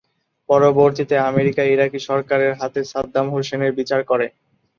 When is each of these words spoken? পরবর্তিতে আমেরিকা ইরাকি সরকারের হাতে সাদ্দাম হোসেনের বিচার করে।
পরবর্তিতে 0.49 1.15
আমেরিকা 1.29 1.63
ইরাকি 1.65 1.99
সরকারের 2.09 2.53
হাতে 2.59 2.81
সাদ্দাম 2.91 3.27
হোসেনের 3.35 3.71
বিচার 3.79 4.01
করে। 4.03 4.27